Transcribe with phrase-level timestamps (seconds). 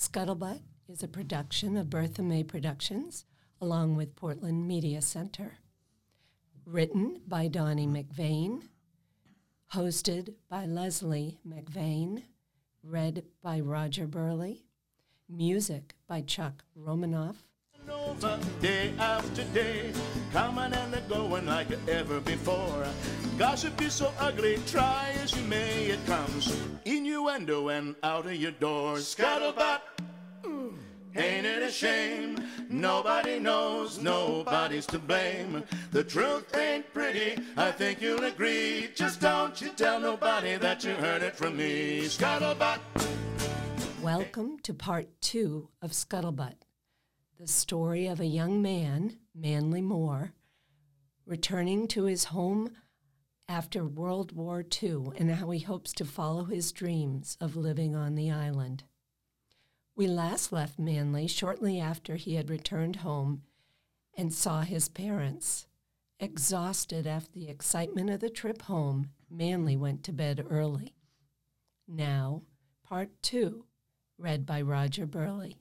[0.00, 3.26] Scuttlebutt is a production of Bertha May Productions
[3.60, 5.58] along with Portland Media Center.
[6.64, 8.62] Written by Donnie McVeigh,
[9.74, 12.22] hosted by Leslie McVeigh,
[12.82, 14.64] read by Roger Burley,
[15.28, 17.44] music by Chuck Romanoff.
[17.86, 19.92] Over day after day,
[20.32, 22.86] coming and going like ever before.
[23.36, 28.50] Gossip is so ugly, try as you may, it comes innuendo and out of your
[28.52, 28.96] door.
[28.96, 29.80] Scuttlebutt,
[31.16, 32.38] ain't it a shame?
[32.68, 35.64] Nobody knows, nobody's to blame.
[35.90, 38.90] The truth ain't pretty, I think you'll agree.
[38.94, 42.02] Just don't you tell nobody that you heard it from me.
[42.02, 42.78] Scuttlebutt.
[44.02, 46.56] Welcome to part two of Scuttlebutt,
[47.38, 50.32] the story of a young man, Manly Moore,
[51.26, 52.70] returning to his home
[53.48, 58.14] after World War II and how he hopes to follow his dreams of living on
[58.14, 58.84] the island.
[60.00, 63.42] We last left Manly shortly after he had returned home
[64.16, 65.66] and saw his parents.
[66.18, 70.94] Exhausted after the excitement of the trip home, Manly went to bed early.
[71.86, 72.44] Now,
[72.82, 73.66] part two,
[74.16, 75.58] read by Roger Burley.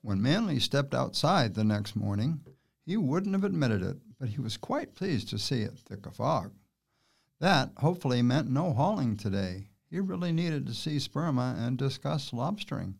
[0.00, 2.40] When Manly stepped outside the next morning,
[2.86, 6.10] he wouldn't have admitted it, but he was quite pleased to see it thick a
[6.10, 6.54] fog.
[7.38, 9.68] That hopefully meant no hauling today.
[9.88, 12.94] He really needed to see Sperma and discuss lobstering.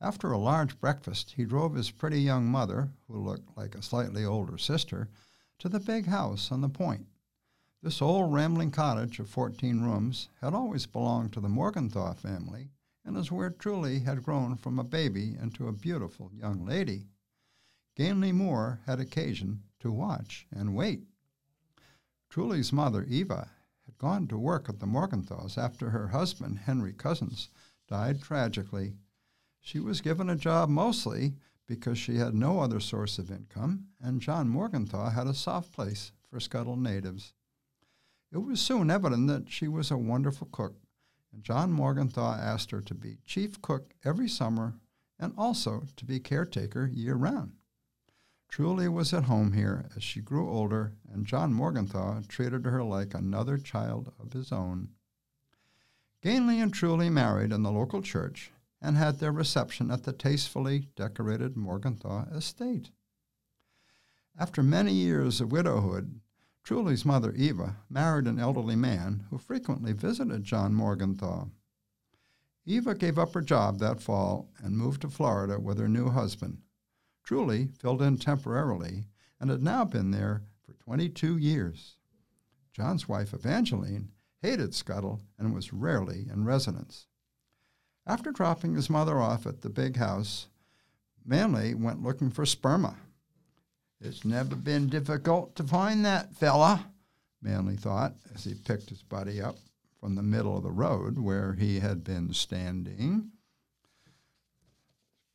[0.00, 4.24] After a large breakfast, he drove his pretty young mother, who looked like a slightly
[4.24, 5.08] older sister,
[5.60, 7.06] to the big house on the point.
[7.82, 12.70] This old rambling cottage of 14 rooms had always belonged to the Morgenthau family
[13.04, 17.06] and is where Truly had grown from a baby into a beautiful young lady.
[17.96, 21.04] Gainley Moore had occasion to watch and wait.
[22.28, 23.50] Truly's mother, Eva,
[24.02, 27.48] gone to work at the Morgenthaus after her husband, Henry Cousins,
[27.88, 28.96] died tragically.
[29.60, 31.34] She was given a job mostly
[31.68, 36.10] because she had no other source of income, and John Morgenthau had a soft place
[36.28, 37.32] for Scuttle natives.
[38.32, 40.74] It was soon evident that she was a wonderful cook,
[41.32, 44.74] and John Morgenthau asked her to be chief cook every summer
[45.16, 47.52] and also to be caretaker year round.
[48.52, 53.14] Truly was at home here as she grew older, and John Morgenthau treated her like
[53.14, 54.90] another child of his own.
[56.22, 58.52] Gainley and Truly married in the local church
[58.82, 62.90] and had their reception at the tastefully decorated Morgenthau estate.
[64.38, 66.20] After many years of widowhood,
[66.62, 71.48] Truly's mother, Eva, married an elderly man who frequently visited John Morgenthau.
[72.66, 76.58] Eva gave up her job that fall and moved to Florida with her new husband,
[77.22, 79.04] Truly filled in temporarily
[79.40, 81.96] and had now been there for 22 years.
[82.72, 84.10] John's wife, Evangeline,
[84.40, 87.06] hated Scuttle and was rarely in residence.
[88.06, 90.48] After dropping his mother off at the big house,
[91.24, 92.96] Manly went looking for sperma.
[94.00, 96.86] It's never been difficult to find that fella,
[97.40, 99.56] Manly thought as he picked his buddy up
[100.00, 103.30] from the middle of the road where he had been standing.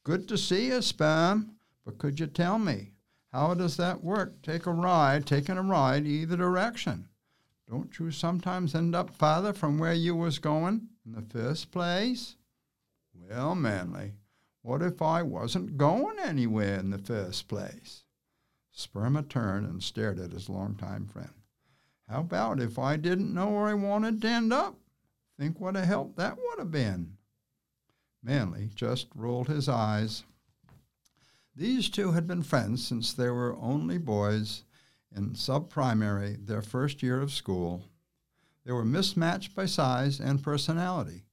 [0.03, 1.56] Good to see you, Sperm,
[1.87, 2.91] but could you tell me,
[3.31, 4.41] how does that work?
[4.41, 7.07] Take a ride, taking a ride either direction.
[7.69, 12.35] Don't you sometimes end up farther from where you was going in the first place?
[13.13, 14.15] Well, Manly,
[14.63, 18.03] what if I wasn't going anywhere in the first place?
[18.75, 21.31] Sperma turned and stared at his longtime friend.
[22.09, 24.75] How about if I didn't know where I wanted to end up?
[25.39, 27.15] Think what a help that would have been.
[28.21, 30.25] Manly just rolled his eyes.
[31.57, 34.63] These two had been friends since they were only boys
[35.11, 37.83] in sub-primary, their first year of school.
[38.63, 41.23] They were mismatched by size and personality.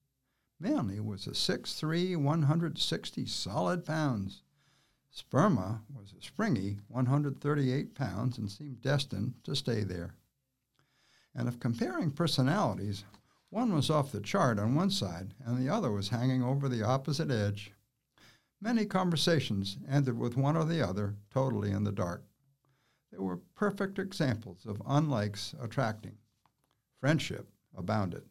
[0.58, 4.40] Manly was a 6'3", 160 solid pounds.
[5.14, 10.14] Sperma was a springy 138 pounds and seemed destined to stay there.
[11.34, 13.04] And if comparing personalities,
[13.50, 16.82] one was off the chart on one side and the other was hanging over the
[16.82, 17.74] opposite edge.
[18.64, 22.24] Many conversations ended with one or the other totally in the dark.
[23.12, 26.16] They were perfect examples of unlikes attracting.
[26.98, 27.46] Friendship
[27.76, 28.22] abounded.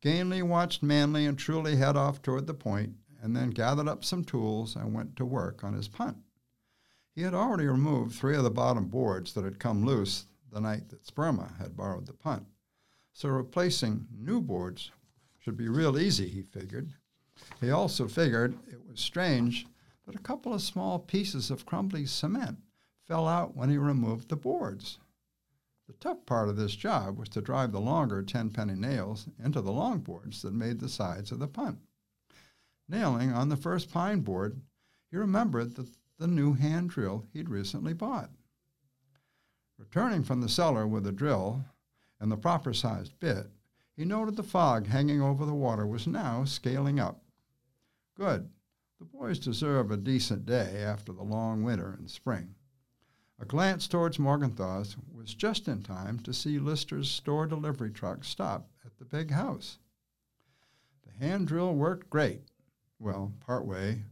[0.00, 4.24] Gainley watched Manly and Truly head off toward the point, and then gathered up some
[4.24, 6.16] tools and went to work on his punt.
[7.14, 10.88] He had already removed three of the bottom boards that had come loose the night
[10.88, 12.46] that Sperma had borrowed the punt,
[13.12, 14.90] so replacing new boards
[15.38, 16.94] should be real easy, he figured.
[17.60, 19.66] He also figured it was strange
[20.06, 22.58] that a couple of small pieces of crumbly cement
[23.04, 24.98] fell out when he removed the boards.
[25.86, 29.60] The tough part of this job was to drive the longer 10 penny nails into
[29.60, 31.78] the long boards that made the sides of the punt.
[32.88, 34.60] Nailing on the first pine board,
[35.10, 35.88] he remembered the,
[36.18, 38.30] the new hand drill he'd recently bought.
[39.78, 41.64] Returning from the cellar with a drill
[42.20, 43.50] and the proper sized bit,
[43.96, 47.22] he noted the fog hanging over the water was now scaling up.
[48.18, 48.50] Good.
[48.98, 52.56] The boys deserve a decent day after the long winter and spring.
[53.38, 58.72] A glance towards Morgenthau's was just in time to see Lister's store delivery truck stop
[58.84, 59.78] at the big house.
[61.06, 62.42] The hand drill worked great.
[62.98, 64.02] Well, part way.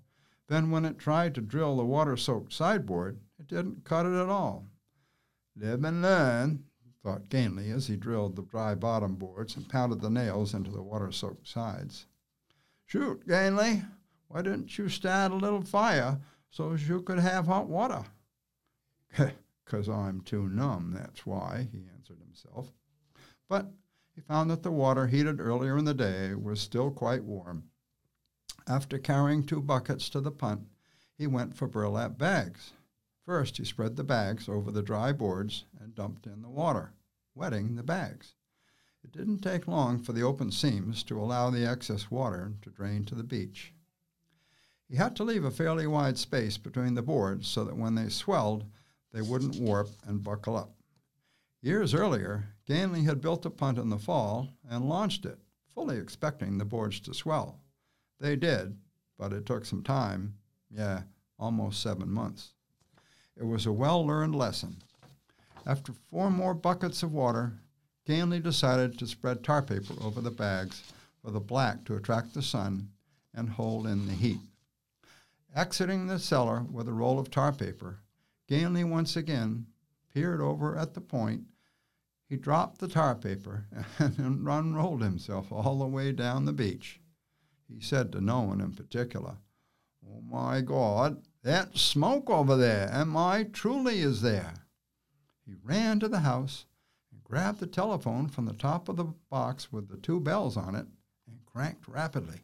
[0.46, 4.28] Then, when it tried to drill the water soaked sideboard, it didn't cut it at
[4.28, 4.68] all.
[5.56, 6.62] Live and learn,
[7.02, 10.82] thought Gainley as he drilled the dry bottom boards and pounded the nails into the
[10.82, 12.06] water soaked sides.
[12.84, 13.84] Shoot, Gainley,
[14.28, 16.18] why didn't you start a little fire
[16.50, 18.04] so you could have hot water?
[19.64, 22.72] Because I'm too numb, that's why, he answered himself.
[23.48, 23.72] But
[24.14, 27.64] he found that the water heated earlier in the day was still quite warm.
[28.68, 30.68] After carrying two buckets to the punt,
[31.18, 32.74] he went for burlap bags.
[33.24, 36.92] First, he spread the bags over the dry boards and dumped in the water,
[37.34, 38.34] wetting the bags.
[39.02, 43.04] It didn't take long for the open seams to allow the excess water to drain
[43.06, 43.72] to the beach.
[44.88, 48.08] He had to leave a fairly wide space between the boards so that when they
[48.08, 48.64] swelled,
[49.12, 50.74] they wouldn't warp and buckle up.
[51.60, 55.38] Years earlier, Gainley had built a punt in the fall and launched it,
[55.74, 57.60] fully expecting the boards to swell.
[58.20, 58.76] They did,
[59.18, 60.34] but it took some time
[60.70, 61.02] yeah,
[61.38, 62.52] almost seven months.
[63.36, 64.76] It was a well learned lesson.
[65.66, 67.52] After four more buckets of water,
[68.06, 70.82] Gainley decided to spread tar paper over the bags
[71.22, 72.88] for the black to attract the sun
[73.34, 74.38] and hold in the heat.
[75.56, 78.00] Exiting the cellar with a roll of tar paper,
[78.46, 79.66] Gainley once again
[80.12, 81.44] peered over at the point.
[82.28, 83.66] He dropped the tar paper
[83.98, 87.00] and unrolled himself all the way down the beach.
[87.66, 89.38] He said to no one in particular,
[90.06, 94.52] Oh my God, that smoke over there, and my truly is there.
[95.46, 96.66] He ran to the house
[97.10, 100.74] and grabbed the telephone from the top of the box with the two bells on
[100.74, 100.86] it
[101.26, 102.40] and cranked rapidly.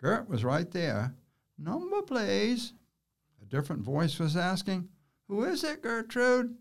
[0.00, 1.14] Gert was right there.
[1.58, 2.72] Number, please.
[3.42, 4.88] A different voice was asking,
[5.26, 6.56] Who is it, Gertrude?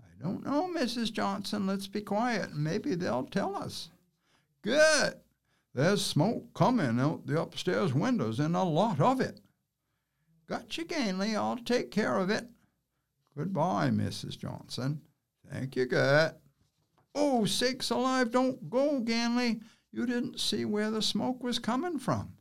[0.00, 1.12] I don't know, Mrs.
[1.12, 1.66] Johnson.
[1.66, 3.90] Let's be quiet, and maybe they'll tell us.
[4.62, 5.14] Good.
[5.74, 9.40] There's smoke coming out the upstairs windows, and a lot of it.
[10.48, 11.34] Got you, Gainley.
[11.36, 12.46] I'll take care of it.
[13.36, 14.38] Goodbye, Mrs.
[14.38, 15.00] Johnson.
[15.50, 16.36] Thank you, Gert.
[17.14, 19.60] Oh, sakes alive, don't go, Gainley.
[19.92, 22.32] You didn't see where the smoke was coming from.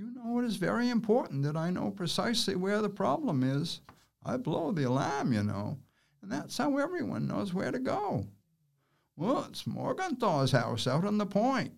[0.00, 3.82] You know it is very important that I know precisely where the problem is.
[4.24, 5.76] I blow the alarm, you know,
[6.22, 8.26] and that's how everyone knows where to go.
[9.14, 11.74] Well, it's Morgenthau's house out on the point.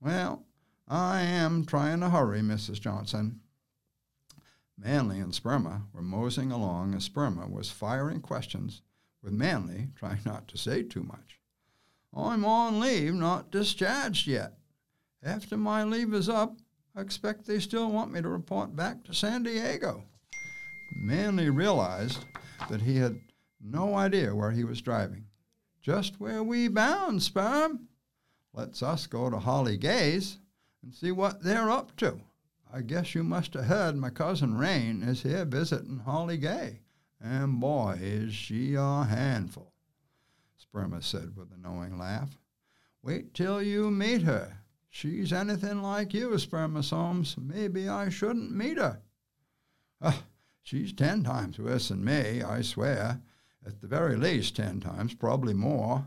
[0.00, 0.44] Well,
[0.86, 2.80] I am trying to hurry, Mrs.
[2.80, 3.40] Johnson.
[4.78, 8.82] Manley and Sperma were moseying along as Sperma was firing questions,
[9.20, 11.40] with Manley trying not to say too much.
[12.14, 14.58] I'm on leave, not discharged yet.
[15.24, 16.56] After my leave is up,
[16.96, 20.02] I expect they still want me to report back to San Diego.
[20.94, 22.24] Manley realized
[22.70, 23.20] that he had
[23.60, 25.26] no idea where he was driving.
[25.82, 27.88] Just where we bound, Sperm
[28.54, 30.38] Let's us go to Holly Gay's
[30.82, 32.18] and see what they're up to.
[32.72, 36.80] I guess you must have heard my cousin Rain is here visiting Holly Gay,
[37.20, 39.74] and boy, is she a handful,
[40.58, 42.38] Sperma said with a knowing laugh.
[43.02, 44.60] Wait till you meet her.
[44.96, 47.36] She's anything like you, Sperma Soames.
[47.38, 49.02] Maybe I shouldn't meet her.
[50.00, 50.20] Uh,
[50.62, 53.20] she's ten times worse than me, I swear.
[53.66, 56.06] At the very least, ten times, probably more.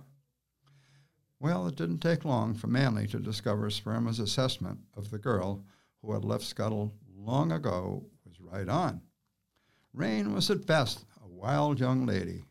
[1.40, 5.64] Well, it didn't take long for Manley to discover Sperma's assessment of the girl
[6.02, 9.02] who had left Scuttle long ago was right on.
[9.94, 12.42] Rain was at best a wild young lady.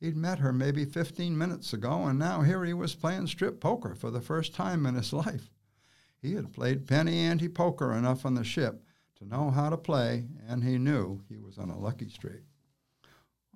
[0.00, 3.94] He'd met her maybe 15 minutes ago, and now here he was playing strip poker
[3.94, 5.50] for the first time in his life.
[6.24, 8.82] He had played penny ante poker enough on the ship
[9.16, 12.44] to know how to play, and he knew he was on a lucky streak.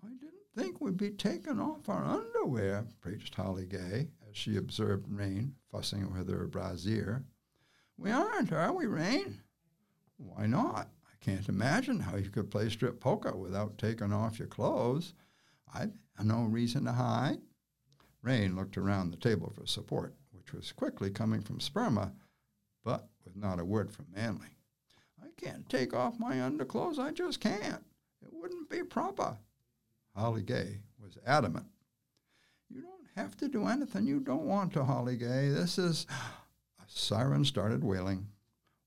[0.05, 5.07] I didn't think we'd be taking off our underwear, preached Holly Gay, as she observed
[5.09, 7.25] Rain, fussing with her brassiere.
[7.97, 9.41] We aren't, are we, Rain?
[10.19, 10.91] Why not?
[11.07, 15.15] I can't imagine how you could play strip poker without taking off your clothes.
[15.73, 17.39] I've no reason to hide.
[18.21, 22.13] Rain looked around the table for support, which was quickly coming from Sperma,
[22.85, 24.49] but with not a word from Manley.
[25.23, 26.99] I can't take off my underclothes.
[26.99, 27.85] I just can't.
[28.23, 29.37] It wouldn't be proper.
[30.17, 31.67] Holly Gay was adamant.
[32.69, 35.49] You don't have to do anything you don't want to, Holly Gay.
[35.49, 36.07] This is.
[36.11, 38.27] A siren started wailing.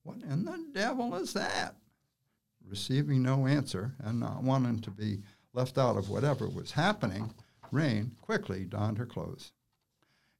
[0.03, 1.75] What in the devil is that?
[2.67, 5.21] Receiving no answer and not wanting to be
[5.53, 7.33] left out of whatever was happening,
[7.71, 9.51] Rain quickly donned her clothes.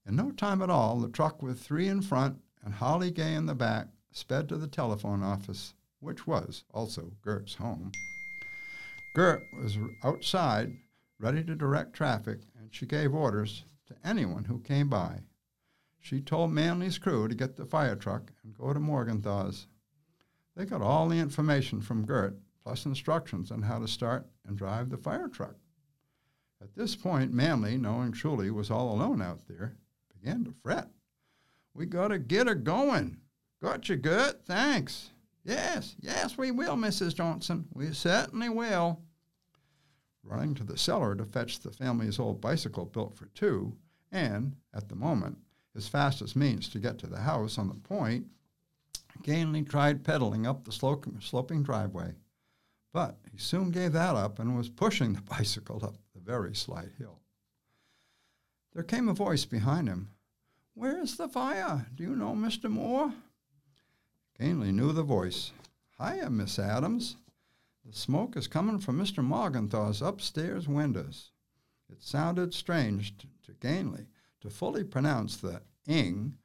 [0.05, 3.45] In no time at all, the truck with three in front and Holly Gay in
[3.45, 7.91] the back sped to the telephone office, which was also Gert's home.
[9.15, 10.71] Gert was outside,
[11.19, 15.19] ready to direct traffic, and she gave orders to anyone who came by.
[15.99, 19.67] She told Manley's crew to get the fire truck and go to Morgenthau's.
[20.55, 24.89] They got all the information from Gert, plus instructions on how to start and drive
[24.89, 25.55] the fire truck.
[26.61, 29.77] At this point, Manley, knowing Truly was all alone out there,
[30.13, 30.89] began to fret.
[31.73, 33.17] We gotta get her going.
[33.61, 34.45] Got you, Gert?
[34.45, 35.11] Thanks.
[35.43, 37.15] Yes, yes, we will, Mrs.
[37.15, 37.65] Johnson.
[37.73, 39.01] We certainly will.
[40.23, 43.75] Running to the cellar to fetch the family's old bicycle built for two,
[44.11, 45.37] and, at the moment,
[45.73, 48.27] his fastest means to get to the house on the point,
[49.23, 52.13] Ganley tried pedaling up the sloping driveway.
[52.93, 56.89] But he soon gave that up and was pushing the bicycle up the very slight
[56.97, 57.19] hill.
[58.73, 60.09] There came a voice behind him.
[60.73, 61.87] Where's the fire?
[61.93, 62.69] Do you know Mr.
[62.69, 63.13] Moore?
[64.39, 65.51] Ganley knew the voice.
[65.99, 67.17] Hiya, Miss Adams.
[67.85, 69.23] The smoke is coming from Mr.
[69.23, 71.31] Morgenthau's upstairs windows.
[71.89, 74.07] It sounded strange to, to Ganley
[74.39, 76.37] to fully pronounce the ing,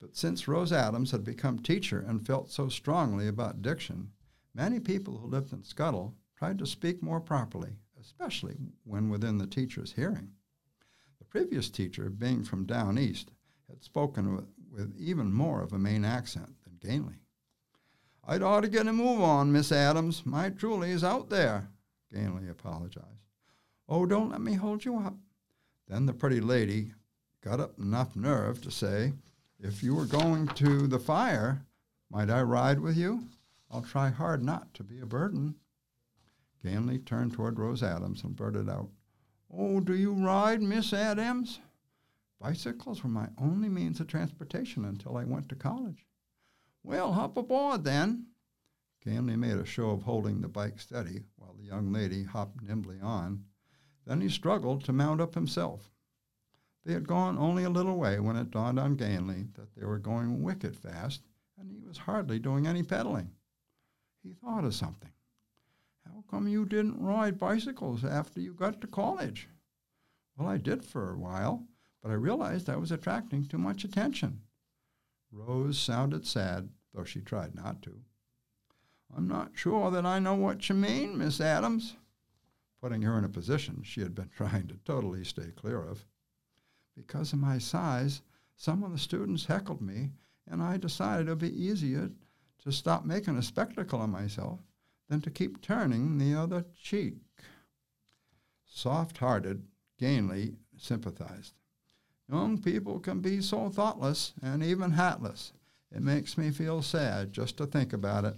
[0.00, 4.10] but since Rose Adams had become teacher and felt so strongly about diction,
[4.52, 9.46] many people who lived in Scuttle tried to speak more properly, especially when within the
[9.46, 10.32] teacher's hearing.
[11.18, 13.30] The previous teacher, being from down east,
[13.70, 17.18] had spoken with, with even more of a Maine accent than Ganley.
[18.26, 20.24] I'd ought to get a move on, Miss Adams.
[20.26, 21.68] My truly is out there,
[22.14, 23.24] Ganley apologized.
[23.88, 25.14] Oh, don't let me hold you up.
[25.88, 26.92] Then the pretty lady
[27.42, 29.12] got up enough nerve to say,
[29.58, 31.64] If you were going to the fire,
[32.10, 33.24] might I ride with you?
[33.70, 35.54] I'll try hard not to be a burden.
[36.64, 38.90] Ganley turned toward Rose Adams and blurted out,
[39.52, 41.60] Oh, do you ride, Miss Adams?
[42.40, 46.06] Bicycles were my only means of transportation until I went to college.
[46.82, 48.28] Well, hop aboard then.
[49.04, 52.98] Ganley made a show of holding the bike steady while the young lady hopped nimbly
[53.00, 53.44] on.
[54.06, 55.90] Then he struggled to mount up himself.
[56.84, 59.98] They had gone only a little way when it dawned on Ganley that they were
[59.98, 61.22] going wicked fast,
[61.58, 63.32] and he was hardly doing any pedaling.
[64.22, 65.12] He thought of something.
[66.06, 69.48] How come you didn't ride bicycles after you got to college?
[70.36, 71.66] Well, I did for a while,
[72.02, 74.40] but I realized I was attracting too much attention.
[75.32, 78.00] Rose sounded sad, though she tried not to.
[79.14, 81.96] I'm not sure that I know what you mean, Miss Adams,
[82.80, 86.04] putting her in a position she had been trying to totally stay clear of.
[86.96, 88.22] Because of my size,
[88.56, 90.10] some of the students heckled me,
[90.46, 92.10] and I decided it would be easier
[92.64, 94.60] to stop making a spectacle of myself
[95.08, 97.16] than to keep turning the other cheek.
[98.64, 99.66] Soft hearted,
[100.00, 101.54] Ganley sympathized.
[102.30, 105.52] Young people can be so thoughtless and even hatless.
[105.90, 108.36] It makes me feel sad just to think about it.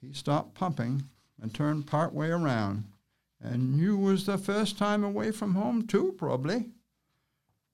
[0.00, 1.08] He stopped pumping
[1.40, 2.84] and turned part way around.
[3.40, 6.68] And you was the first time away from home, too, probably.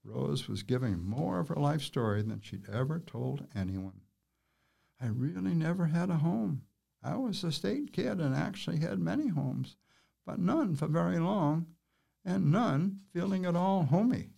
[0.02, 4.00] Rose was giving more of her life story than she'd ever told anyone.
[4.98, 6.62] I really never had a home.
[7.02, 9.76] I was a state kid and actually had many homes,
[10.24, 11.66] but none for very long,
[12.24, 14.30] and none feeling at all homey.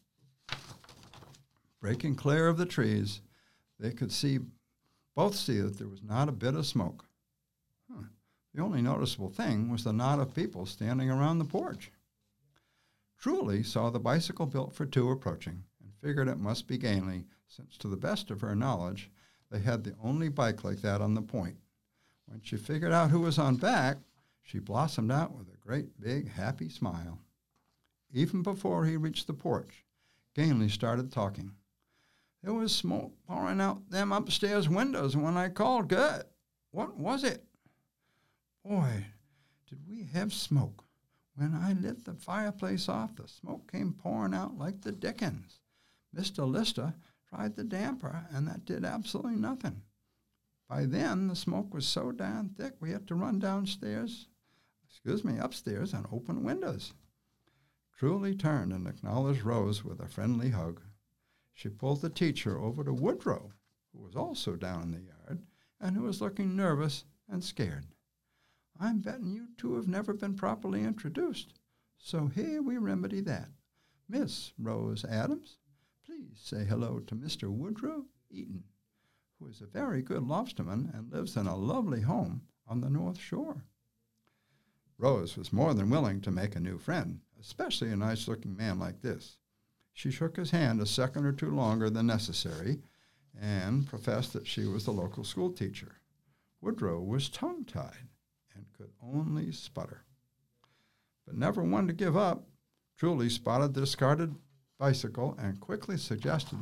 [1.80, 3.20] Breaking clear of the trees,
[3.78, 4.40] they could see
[5.14, 7.06] both see that there was not a bit of smoke.
[7.90, 8.04] Huh.
[8.54, 11.90] The only noticeable thing was the knot of people standing around the porch.
[13.18, 17.76] Truly saw the bicycle built for two approaching and figured it must be Ganley, since
[17.78, 19.10] to the best of her knowledge,
[19.50, 21.56] they had the only bike like that on the point.
[22.26, 23.98] When she figured out who was on back,
[24.42, 27.18] she blossomed out with a great big happy smile.
[28.12, 29.84] Even before he reached the porch,
[30.34, 31.52] Ganley started talking.
[32.42, 36.24] There was smoke pouring out them upstairs windows when I called Gert.
[36.70, 37.44] What was it?
[38.64, 39.06] Boy,
[39.68, 40.84] did we have smoke.
[41.34, 45.60] When I lit the fireplace off, the smoke came pouring out like the dickens.
[46.14, 46.50] Mr.
[46.50, 46.94] Lister
[47.28, 49.82] tried the damper, and that did absolutely nothing.
[50.68, 54.28] By then, the smoke was so damn thick we had to run downstairs,
[54.88, 56.94] excuse me, upstairs and open windows.
[57.96, 60.80] Truly turned and acknowledged Rose with a friendly hug.
[61.52, 63.52] She pulled the teacher over to Woodrow,
[63.92, 65.42] who was also down in the yard
[65.80, 67.86] and who was looking nervous and scared.
[68.78, 71.54] I'm betting you two have never been properly introduced,
[71.98, 73.50] so here we remedy that.
[74.08, 75.58] Miss Rose Adams,
[76.04, 77.50] please say hello to Mr.
[77.50, 78.64] Woodrow Eaton,
[79.38, 83.18] who is a very good lobsterman and lives in a lovely home on the North
[83.18, 83.64] Shore.
[84.98, 88.78] Rose was more than willing to make a new friend, especially a nice looking man
[88.78, 89.38] like this.
[90.00, 92.80] She shook his hand a second or two longer than necessary
[93.38, 96.00] and professed that she was the local school teacher.
[96.62, 98.08] Woodrow was tongue tied
[98.54, 100.06] and could only sputter.
[101.26, 102.46] But never one to give up,
[102.96, 104.36] Truly spotted the discarded
[104.78, 106.60] bicycle and quickly suggested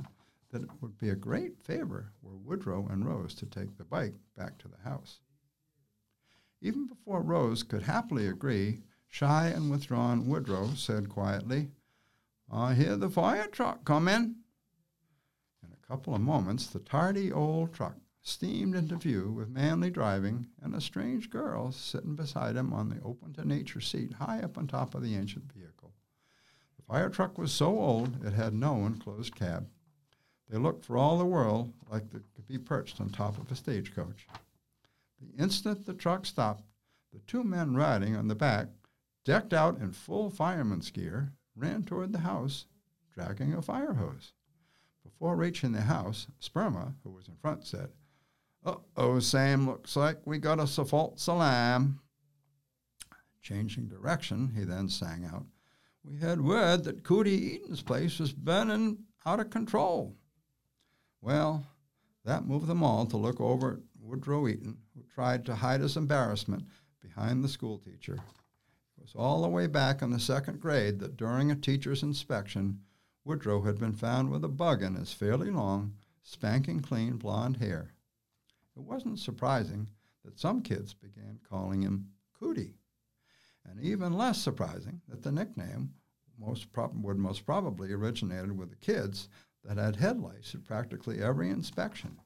[0.51, 4.17] that it would be a great favor were Woodrow and Rose to take the bike
[4.37, 5.21] back to the house.
[6.61, 11.71] Even before Rose could happily agree, shy and withdrawn Woodrow said quietly,
[12.51, 14.37] I hear the fire truck coming.
[15.63, 20.49] In a couple of moments, the tardy old truck steamed into view with Manly driving
[20.63, 24.57] and a strange girl sitting beside him on the open to nature seat high up
[24.57, 25.93] on top of the ancient vehicle.
[26.77, 29.69] The fire truck was so old it had no enclosed cab.
[30.49, 33.55] They looked for all the world like they could be perched on top of a
[33.55, 34.27] stagecoach.
[35.21, 36.65] The instant the truck stopped,
[37.13, 38.69] the two men riding on the back,
[39.25, 42.67] decked out in full fireman's gear, ran toward the house,
[43.13, 44.33] dragging a fire hose.
[45.03, 47.91] Before reaching the house, Sperma, who was in front, said,
[48.65, 52.01] Uh-oh, Sam, looks like we got us a false alarm.
[53.43, 55.47] Changing direction, he then sang out,
[56.05, 60.15] We had word that Cootie Eaton's place was burning out of control.
[61.21, 61.67] Well,
[62.25, 65.97] that moved them all to look over at Woodrow Eaton, who tried to hide his
[65.97, 66.65] embarrassment
[67.01, 68.19] behind the schoolteacher.
[69.09, 72.81] Was all the way back in the second grade that during a teacher's inspection,
[73.25, 77.95] Woodrow had been found with a bug in his fairly long, spanking clean blond hair.
[78.77, 79.89] It wasn't surprising
[80.27, 82.75] that some kids began calling him Cootie,
[83.65, 85.95] and even less surprising that the nickname
[86.39, 89.31] most prob- would most probably originated with the kids
[89.65, 92.19] that had head lice at practically every inspection.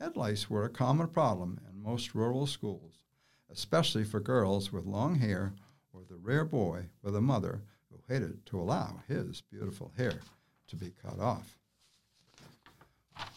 [0.00, 3.04] Head lice were a common problem in most rural schools,
[3.48, 5.54] especially for girls with long hair
[6.08, 10.20] the rare boy with a mother who hated to allow his beautiful hair
[10.66, 11.58] to be cut off.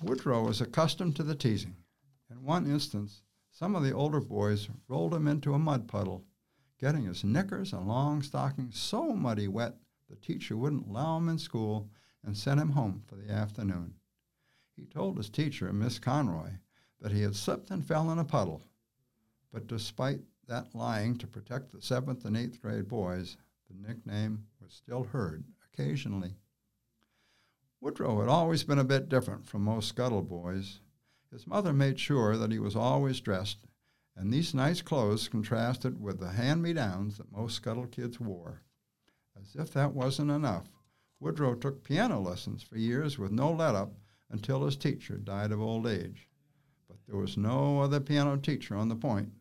[0.01, 1.75] Woodrow was accustomed to the teasing.
[2.29, 6.23] In one instance, some of the older boys rolled him into a mud puddle,
[6.79, 9.75] getting his knickers and long stockings so muddy wet
[10.09, 11.89] the teacher wouldn't allow him in school
[12.23, 13.95] and sent him home for the afternoon.
[14.75, 16.51] He told his teacher, Miss Conroy,
[16.99, 18.61] that he had slipped and fell in a puddle.
[19.51, 23.37] But despite that lying to protect the seventh and eighth grade boys,
[23.69, 26.35] the nickname was still heard occasionally.
[27.79, 30.81] Woodrow had always been a bit different from most scuttle boys.
[31.31, 33.59] His mother made sure that he was always dressed,
[34.13, 38.61] and these nice clothes contrasted with the hand me downs that most scuttle kids wore.
[39.39, 40.67] As if that wasn't enough,
[41.21, 43.93] Woodrow took piano lessons for years with no let up
[44.29, 46.27] until his teacher died of old age.
[46.89, 49.31] But there was no other piano teacher on the point,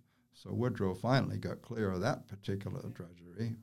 [0.42, 3.56] so Woodrow finally got clear of that particular drudgery.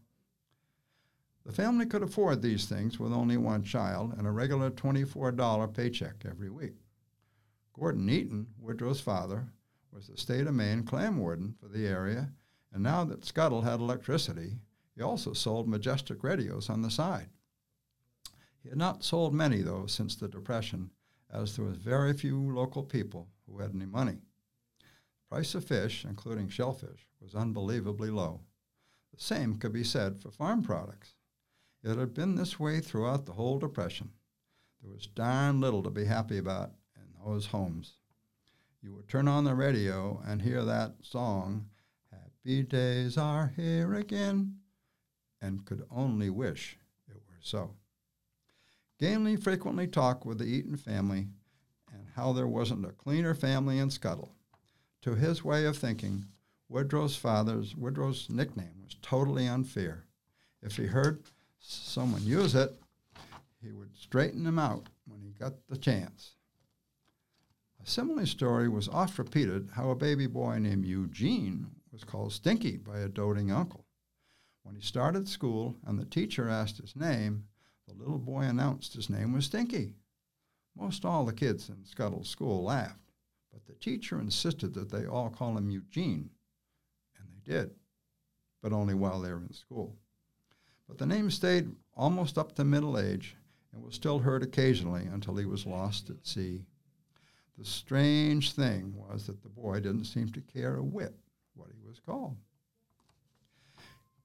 [1.43, 6.23] The family could afford these things with only one child and a regular $24 paycheck
[6.23, 6.75] every week.
[7.73, 9.47] Gordon Eaton, Woodrow's father,
[9.91, 12.31] was the state of Maine clam warden for the area,
[12.71, 14.59] and now that Scuttle had electricity,
[14.95, 17.29] he also sold Majestic radios on the side.
[18.61, 20.91] He had not sold many, though, since the Depression,
[21.31, 24.19] as there was very few local people who had any money.
[25.29, 28.41] Price of fish, including shellfish, was unbelievably low.
[29.13, 31.15] The same could be said for farm products.
[31.83, 34.11] It had been this way throughout the whole Depression.
[34.81, 37.93] There was darn little to be happy about in those homes.
[38.81, 41.69] You would turn on the radio and hear that song,
[42.11, 44.59] Happy Days Are Here Again,
[45.41, 46.77] and could only wish
[47.09, 47.75] it were so.
[48.99, 51.27] Ganley frequently talked with the Eaton family
[51.91, 54.36] and how there wasn't a cleaner family in Scuttle.
[55.01, 56.25] To his way of thinking,
[56.69, 60.05] Woodrow's father's Woodrow's nickname was totally unfair.
[60.61, 61.23] If he heard
[61.59, 62.79] someone use it,
[63.61, 66.35] he would straighten him out when he got the chance.
[67.81, 72.77] A similar story was oft repeated how a baby boy named Eugene was called Stinky
[72.77, 73.85] by a doting uncle.
[74.63, 77.45] When he started school and the teacher asked his name,
[77.87, 79.95] the little boy announced his name was Stinky.
[80.75, 83.06] Most all the kids in Scuttle's school laughed,
[83.67, 86.29] the teacher insisted that they all call him Eugene,
[87.19, 87.71] and they did,
[88.61, 89.95] but only while they were in school.
[90.87, 93.35] But the name stayed almost up to middle age
[93.73, 96.65] and was still heard occasionally until he was lost at sea.
[97.57, 101.15] The strange thing was that the boy didn't seem to care a whit
[101.55, 102.37] what he was called.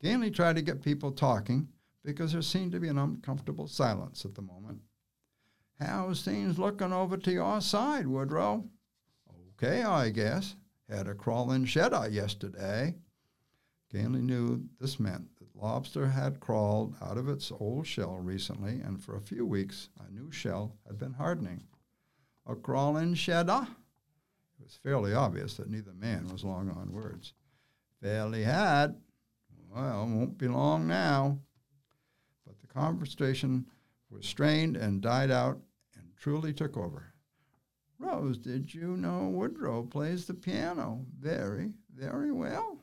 [0.02, 1.68] Ganley tried to get people talking
[2.04, 4.80] because there seemed to be an uncomfortable silence at the moment.
[5.80, 8.64] How's things looking over to your side, Woodrow?
[9.62, 10.56] Okay, I guess.
[10.88, 12.96] Had a crawling shed yesterday.
[13.94, 19.00] Ganley knew this meant that lobster had crawled out of its old shell recently, and
[19.00, 21.62] for a few weeks a new shell had been hardening.
[22.44, 23.52] A crawling shedder?
[23.52, 23.76] Ah?
[24.58, 27.32] It was fairly obvious that neither man was long on words.
[28.02, 28.96] Fairly had.
[29.72, 31.38] Well, won't be long now.
[32.44, 33.66] But the conversation
[34.10, 35.60] was strained and died out
[35.94, 37.11] and truly took over.
[38.02, 42.80] Rose, did you know Woodrow plays the piano very, very well?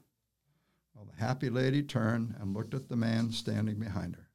[0.96, 4.30] Well, the happy lady turned and looked at the man standing behind her.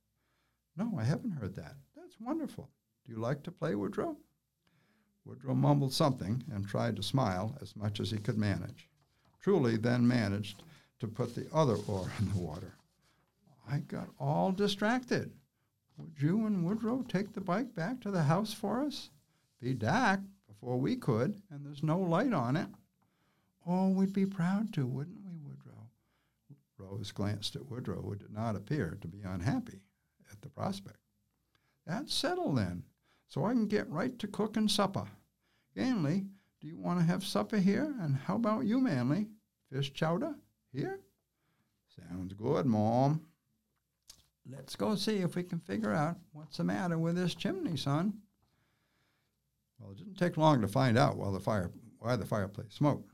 [0.76, 1.76] No, I haven't heard that.
[1.96, 2.68] That's wonderful.
[3.06, 4.18] Do you like to play, Woodrow?
[5.24, 8.90] Woodrow mumbled something and tried to smile as much as he could manage.
[9.40, 10.64] Truly then managed
[11.00, 12.74] to put the other oar in the water.
[13.66, 15.32] I got all distracted.
[15.96, 19.08] Would you and Woodrow take the bike back to the house for us?
[19.60, 20.20] Be dark
[20.64, 22.68] before we could, and there's no light on it.
[23.66, 25.90] Oh, we'd be proud to, wouldn't we, Woodrow?
[26.78, 29.82] Rose glanced at Woodrow, who did not appear to be unhappy
[30.32, 30.96] at the prospect.
[31.86, 32.82] That's settled then,
[33.28, 35.04] so I can get right to cooking supper.
[35.76, 36.26] Ganley,
[36.62, 37.94] do you want to have supper here?
[38.00, 39.28] And how about you, Manley?
[39.70, 40.34] Fish chowder?
[40.72, 40.98] Here?
[42.08, 43.20] Sounds good, Mom.
[44.50, 48.14] Let's go see if we can figure out what's the matter with this chimney, son.
[49.78, 53.12] Well, it didn't take long to find out while the fire, why the fireplace smoked.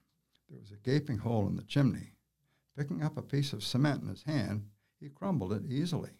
[0.48, 2.12] There was a gaping hole in the chimney.
[2.76, 4.66] Picking up a piece of cement in his hand,
[4.98, 6.10] he crumbled it easily.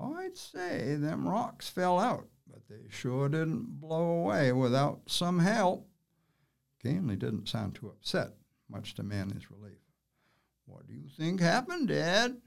[0.00, 5.88] I'd say them rocks fell out, but they sure didn't blow away without some help.
[6.82, 8.34] Ganley didn't sound too upset,
[8.68, 9.78] much to Manley's relief.
[10.66, 12.40] What do you think happened, Dad?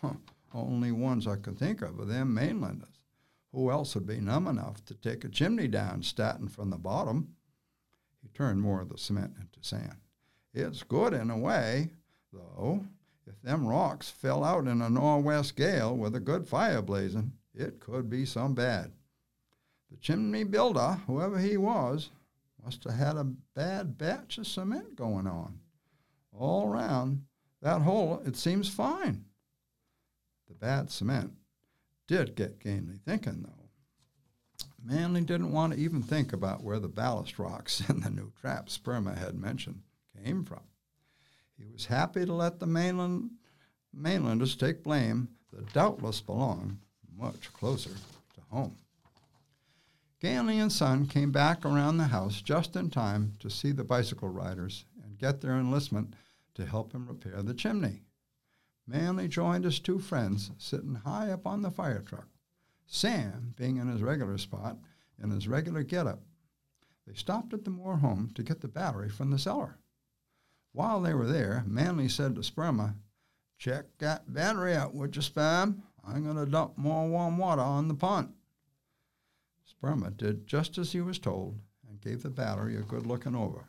[0.00, 0.14] Huh,
[0.54, 3.01] only ones I can think of are them mainlanders.
[3.52, 7.34] Who else would be numb enough to take a chimney down starting from the bottom?
[8.22, 9.96] He turned more of the cement into sand.
[10.54, 11.90] It's good in a way,
[12.32, 12.84] though.
[13.26, 17.78] If them rocks fell out in a nor'west gale with a good fire blazing, it
[17.78, 18.92] could be some bad.
[19.90, 22.10] The chimney builder, whoever he was,
[22.64, 25.58] must have had a bad batch of cement going on.
[26.32, 27.24] All round,
[27.60, 29.24] that hole, it seems fine.
[30.48, 31.32] The bad cement
[32.12, 34.66] did get Ganley thinking, though.
[34.84, 38.68] Manley didn't want to even think about where the ballast rocks in the new trap
[38.68, 39.80] Sperma had mentioned
[40.22, 40.60] came from.
[41.56, 43.30] He was happy to let the mainland,
[43.94, 46.76] mainlanders take blame that doubtless belonged
[47.16, 48.76] much closer to home.
[50.20, 54.28] Ganley and son came back around the house just in time to see the bicycle
[54.28, 56.12] riders and get their enlistment
[56.56, 58.02] to help him repair the chimney.
[58.86, 62.28] Manley joined his two friends sitting high up on the fire truck,
[62.86, 64.78] Sam being in his regular spot
[65.22, 66.22] in his regular getup.
[67.06, 69.78] They stopped at the Moore home to get the battery from the cellar.
[70.72, 72.94] While they were there, Manley said to Sperma,
[73.58, 75.82] Check that battery out, would you, Spam?
[76.04, 78.30] I'm going to dump more warm water on the punt.
[79.70, 83.68] Sperma did just as he was told and gave the battery a good looking over.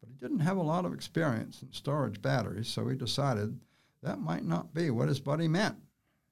[0.00, 3.58] But he didn't have a lot of experience in storage batteries, so he decided
[4.02, 5.76] that might not be what his buddy meant.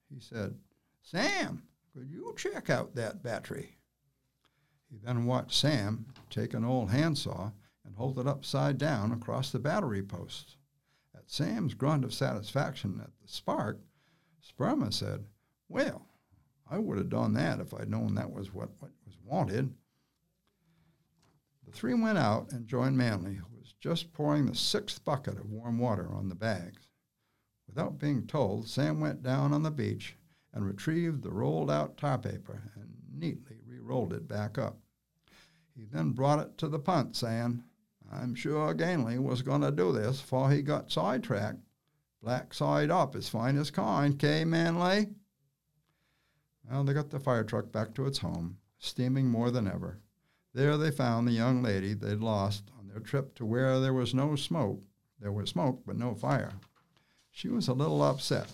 [0.09, 0.54] He said,
[1.02, 1.62] Sam,
[1.94, 3.76] could you check out that battery?
[4.90, 7.52] He then watched Sam take an old handsaw
[7.85, 10.57] and hold it upside down across the battery post.
[11.14, 13.81] At Sam's grunt of satisfaction at the spark,
[14.42, 15.26] Sperma said,
[15.68, 16.07] Well,
[16.70, 19.74] I would have done that if I'd known that was what, what was wanted.
[21.66, 25.50] The three went out and joined Manley, who was just pouring the sixth bucket of
[25.50, 26.88] warm water on the bags.
[27.68, 30.16] Without being told, Sam went down on the beach
[30.52, 34.78] and retrieved the rolled out tar paper and neatly re rolled it back up.
[35.76, 37.62] He then brought it to the punt, saying,
[38.11, 41.61] I'm sure Ganley was going to do this, for he got sidetracked.
[42.22, 44.44] Black side up is finest kind, K.
[44.44, 45.11] Manley.
[46.68, 50.00] Well, they got the fire truck back to its home, steaming more than ever.
[50.52, 54.14] There they found the young lady they'd lost on their trip to where there was
[54.14, 54.83] no smoke.
[55.20, 56.54] There was smoke, but no fire.
[57.31, 58.53] She was a little upset,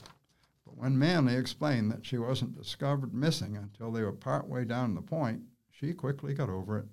[0.65, 4.95] but when Manley explained that she wasn't discovered missing until they were part way down
[4.95, 6.87] the point, she quickly got over it.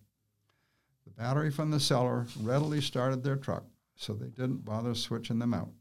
[1.05, 3.65] The battery from the cellar readily started their truck,
[3.95, 5.71] so they didn't bother switching them out.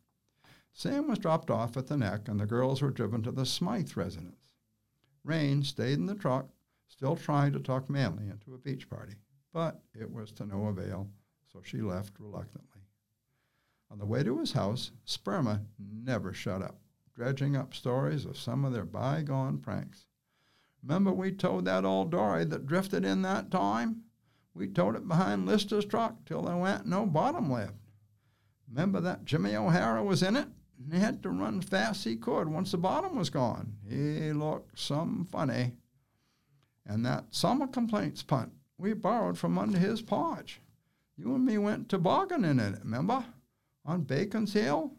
[0.72, 3.96] Sam was dropped off at the neck, and the girls were driven to the Smythe
[3.96, 4.54] residence.
[5.24, 6.48] Rain stayed in the truck,
[6.88, 9.14] still trying to talk Manley into a beach party,
[9.52, 11.10] but it was to no avail,
[11.52, 12.69] so she left reluctantly.
[13.90, 16.80] On the way to his house, Sperma never shut up,
[17.14, 20.06] dredging up stories of some of their bygone pranks.
[20.82, 24.04] Remember we towed that old dory that drifted in that time?
[24.54, 27.74] We towed it behind Lister's truck till there wa'n't no bottom left.
[28.68, 30.48] Remember that Jimmy O'Hara was in it?
[30.78, 33.74] And he had to run fast he could once the bottom was gone.
[33.88, 35.72] He looked some funny.
[36.86, 40.60] And that summer complaints punt we borrowed from under his porch.
[41.16, 43.24] You and me went tobogganing in it, remember?
[43.84, 44.94] On Bacon's Hill?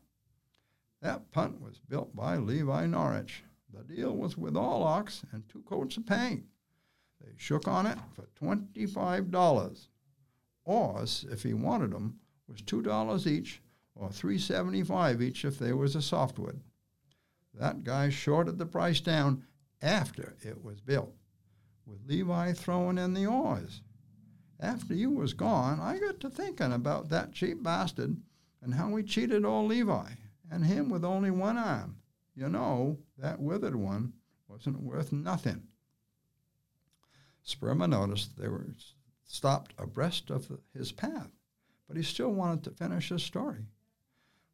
[1.02, 3.44] That punt was built by Levi Norwich.
[3.74, 6.46] The deal was with all ox and two coats of paint.
[7.20, 9.88] They shook on it for $25.
[10.66, 13.62] Oars, if he wanted 'em, was $2 each
[13.96, 16.62] or $3.75 each if they was a softwood.
[17.54, 19.46] That guy shorted the price down
[19.82, 21.16] after it was built,
[21.86, 23.82] with Levi throwing in the oars.
[24.60, 28.22] After you was gone, I got to thinking about that cheap bastard
[28.62, 30.10] and how we cheated old Levi,
[30.52, 31.98] and him with only one arm.
[32.36, 34.14] You know, that withered one
[34.48, 35.64] wasn't worth nothing.
[37.46, 38.68] Sperma noticed they were
[39.26, 41.32] stopped abreast of his path,
[41.88, 43.66] but he still wanted to finish his story.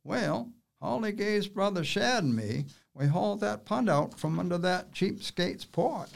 [0.04, 4.94] Well, Holly Gay's brother Shad and me, we hauled that punt out from under that
[4.94, 6.12] cheapskate's porch.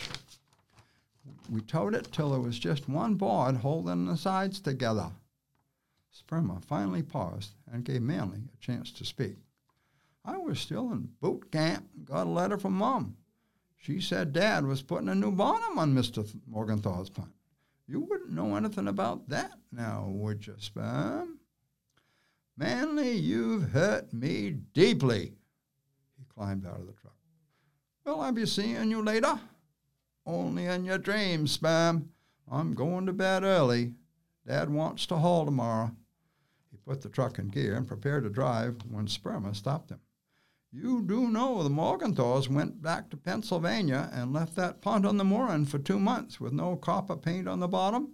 [1.50, 5.12] We towed it till there was just one board holding the sides together.
[6.14, 9.38] Sperma finally paused and gave Manley a chance to speak.
[10.26, 13.16] I was still in boot camp and got a letter from Mom.
[13.78, 16.28] She said Dad was putting a new bottom on Mr.
[16.48, 17.32] Morgenthau's punt.
[17.88, 21.40] You wouldn't know anything about that now, would you, Sperm?
[22.58, 25.34] Manley, you've hurt me deeply.
[26.18, 27.16] He climbed out of the truck.
[28.06, 29.40] Will I'll be seeing you later?
[30.26, 32.06] Only in your dreams, Spam.
[32.50, 33.94] I'm going to bed early.
[34.46, 35.92] Dad wants to haul tomorrow.
[36.86, 40.00] Put the truck in gear and prepared to drive when Sperma stopped him.
[40.72, 45.26] You do know the Morgenthaus went back to Pennsylvania and left that punt on the
[45.26, 48.14] mooring for two months with no copper paint on the bottom?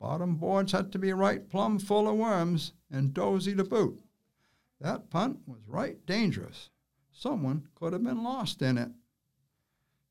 [0.00, 4.02] Bottom boards had to be right plumb full of worms and dozy to boot.
[4.80, 6.70] That punt was right dangerous.
[7.12, 8.90] Someone could have been lost in it.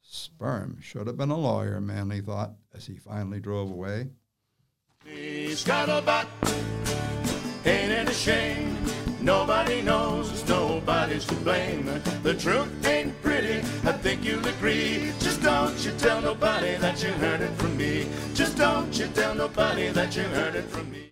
[0.02, 4.08] Sperm should have been a lawyer, Manley thought as he finally drove away.
[5.06, 6.28] Scuttlebutt,
[7.66, 8.78] ain't it a shame?
[9.22, 11.86] Nobody knows, nobody's to blame.
[12.24, 15.12] The truth ain't pretty, I think you'll agree.
[15.20, 18.08] Just don't you tell nobody that you heard it from me.
[18.34, 20.98] Just don't you tell nobody that you heard it from me.